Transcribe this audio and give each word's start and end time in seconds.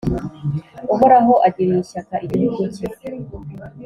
Uhoraho 0.93 1.33
agiriye 1.47 1.79
ishyaka 1.85 2.15
igihugu 2.25 2.61
cye, 2.75 2.85